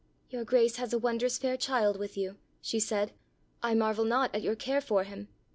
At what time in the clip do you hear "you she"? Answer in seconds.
2.17-2.79